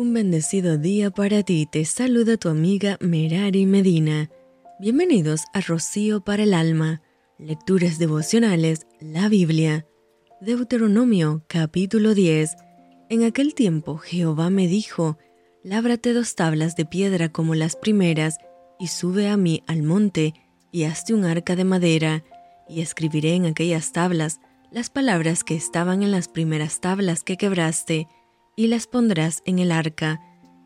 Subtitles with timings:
[0.00, 4.30] Un bendecido día para ti, te saluda tu amiga Merari Medina.
[4.78, 7.02] Bienvenidos a Rocío para el Alma,
[7.38, 9.86] Lecturas Devocionales, la Biblia.
[10.40, 12.56] Deuteronomio capítulo 10.
[13.10, 15.18] En aquel tiempo Jehová me dijo,
[15.62, 18.38] Lábrate dos tablas de piedra como las primeras,
[18.78, 20.32] y sube a mí al monte,
[20.72, 22.24] y hazte un arca de madera,
[22.66, 24.40] y escribiré en aquellas tablas
[24.70, 28.08] las palabras que estaban en las primeras tablas que quebraste,
[28.60, 30.20] y las pondrás en el arca.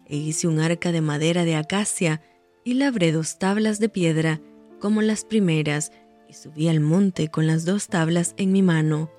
[0.07, 2.21] E hice un arca de madera de acacia,
[2.65, 4.41] y labré dos tablas de piedra,
[4.81, 5.93] como las primeras,
[6.29, 9.13] y subí al monte con las dos tablas en mi mano.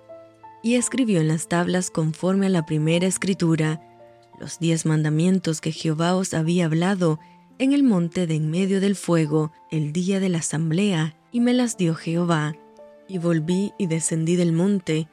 [0.61, 3.79] Y escribió en las tablas conforme a la primera escritura,
[4.41, 7.17] los diez mandamientos que Jehová os había hablado
[7.59, 11.53] en el monte de en medio del fuego, el día de la asamblea, y me
[11.53, 12.55] las dio Jehová.
[13.07, 15.07] Y volví y descendí del monte,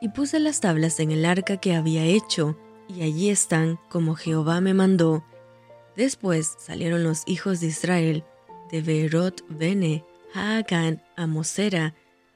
[0.00, 4.60] y puse las tablas en el arca que había hecho, y allí están como Jehová
[4.60, 5.24] me mandó.
[5.96, 8.24] Después salieron los hijos de Israel
[8.70, 11.94] de Beerot Bene, Haagan, a Mosera.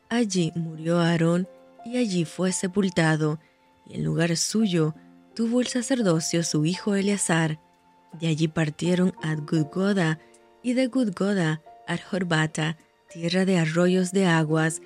[0.09, 1.49] Allí murió Aarón
[1.85, 3.41] y allí fue sepultado,
[3.87, 4.95] y en lugar suyo
[5.35, 7.59] tuvo el sacerdocio su hijo Eleazar.
[8.21, 10.19] De allí partieron a Gudgoda
[10.63, 12.77] y de Gudgoda a Jorbata,
[13.13, 14.81] tierra de arroyos de aguas.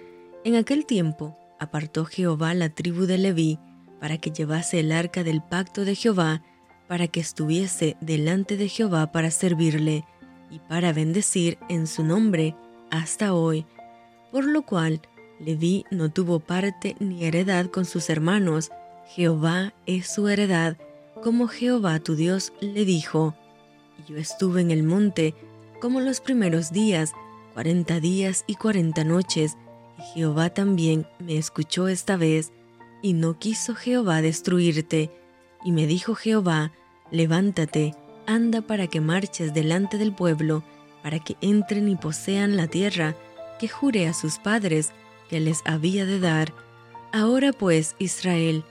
[0.45, 3.59] En aquel tiempo apartó Jehová la tribu de Leví
[4.03, 6.43] para que llevase el arca del pacto de Jehová,
[6.89, 10.05] para que estuviese delante de Jehová para servirle
[10.51, 12.57] y para bendecir en su nombre
[12.91, 13.65] hasta hoy,
[14.33, 15.01] por lo cual
[15.39, 18.73] Leví no tuvo parte ni heredad con sus hermanos,
[19.07, 20.77] Jehová es su heredad,
[21.23, 23.37] como Jehová tu Dios le dijo.
[24.01, 25.37] Y yo estuve en el monte
[25.81, 27.13] como los primeros días,
[27.55, 29.57] cuarenta días y cuarenta noches,
[29.97, 32.51] y Jehová también me escuchó esta vez,
[33.03, 35.11] y no quiso Jehová destruirte.
[35.65, 36.73] Y me dijo Jehová,
[37.11, 37.95] levántate,
[38.27, 40.63] anda para que marches delante del pueblo,
[41.03, 43.17] para que entren y posean la tierra
[43.59, 44.93] que juré a sus padres
[45.29, 46.55] que les había de dar.
[47.13, 48.65] Ahora pues, Israel,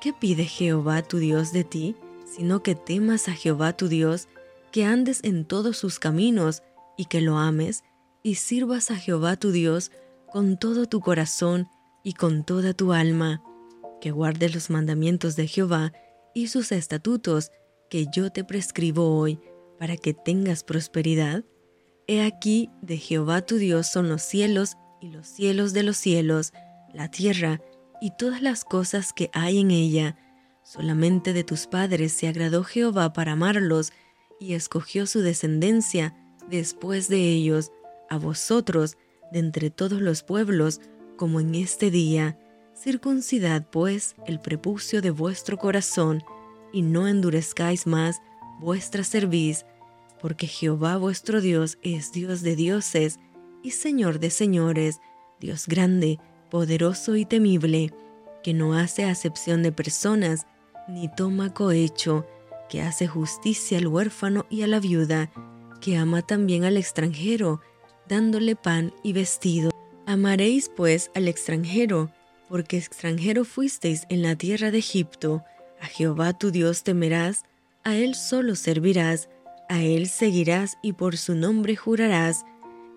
[0.00, 1.96] ¿qué pide Jehová tu Dios de ti?
[2.26, 4.28] Sino que temas a Jehová tu Dios,
[4.70, 6.62] que andes en todos sus caminos,
[6.96, 7.84] y que lo ames,
[8.22, 9.92] y sirvas a Jehová tu Dios
[10.30, 11.68] con todo tu corazón
[12.02, 13.40] y con toda tu alma
[14.00, 15.92] que guardes los mandamientos de Jehová
[16.34, 17.50] y sus estatutos
[17.90, 19.40] que yo te prescribo hoy,
[19.78, 21.44] para que tengas prosperidad?
[22.06, 26.52] He aquí, de Jehová tu Dios son los cielos y los cielos de los cielos,
[26.92, 27.60] la tierra
[28.00, 30.16] y todas las cosas que hay en ella.
[30.62, 33.92] Solamente de tus padres se agradó Jehová para amarlos,
[34.40, 36.14] y escogió su descendencia
[36.48, 37.72] después de ellos,
[38.08, 38.96] a vosotros,
[39.32, 40.80] de entre todos los pueblos,
[41.16, 42.38] como en este día
[42.80, 46.22] Circuncidad pues el prepucio de vuestro corazón,
[46.72, 48.20] y no endurezcáis más
[48.60, 49.66] vuestra cerviz,
[50.20, 53.18] porque Jehová vuestro Dios es Dios de dioses
[53.64, 55.00] y Señor de señores,
[55.40, 57.92] Dios grande, poderoso y temible,
[58.44, 60.46] que no hace acepción de personas,
[60.86, 62.26] ni toma cohecho,
[62.68, 65.32] que hace justicia al huérfano y a la viuda,
[65.80, 67.60] que ama también al extranjero,
[68.08, 69.70] dándole pan y vestido.
[70.06, 72.10] Amaréis pues al extranjero,
[72.48, 75.44] porque extranjero fuisteis en la tierra de Egipto,
[75.80, 77.44] a Jehová tu Dios temerás,
[77.84, 79.28] a Él solo servirás,
[79.68, 82.44] a Él seguirás y por su nombre jurarás.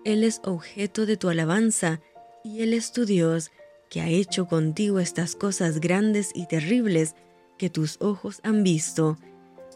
[0.04, 2.00] Él es objeto de tu alabanza,
[2.44, 3.52] y Él es tu Dios,
[3.88, 7.14] que ha hecho contigo estas cosas grandes y terribles
[7.58, 9.18] que tus ojos han visto.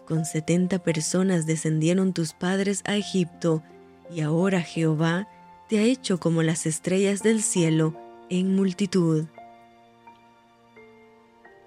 [0.07, 3.63] Con setenta personas descendieron tus padres a Egipto,
[4.11, 5.29] y ahora Jehová
[5.69, 7.95] te ha hecho como las estrellas del cielo
[8.31, 9.27] en multitud.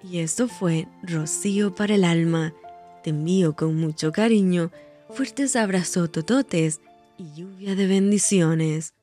[0.02, 2.54] Y esto fue Rocío para el alma.
[3.02, 4.70] Te envío con mucho cariño,
[5.10, 6.80] fuertes abrazos tototes
[7.18, 8.94] y lluvia de bendiciones.